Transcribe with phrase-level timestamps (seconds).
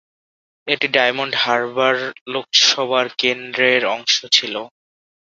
[0.67, 1.95] এটি ডায়মন্ড হারবার
[2.27, 4.55] লোকসভা কেন্দ্রের অংশ ছিল।